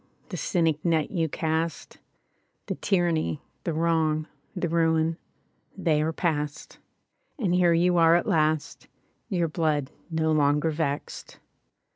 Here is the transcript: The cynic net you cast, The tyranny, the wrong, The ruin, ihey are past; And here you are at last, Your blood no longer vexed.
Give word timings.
The 0.29 0.35
cynic 0.37 0.83
net 0.83 1.11
you 1.11 1.29
cast, 1.29 1.99
The 2.65 2.73
tyranny, 2.73 3.39
the 3.65 3.73
wrong, 3.73 4.25
The 4.55 4.67
ruin, 4.67 5.17
ihey 5.79 6.01
are 6.01 6.11
past; 6.11 6.79
And 7.37 7.53
here 7.53 7.73
you 7.73 7.97
are 7.99 8.15
at 8.15 8.25
last, 8.25 8.87
Your 9.29 9.47
blood 9.47 9.91
no 10.09 10.31
longer 10.31 10.71
vexed. 10.71 11.37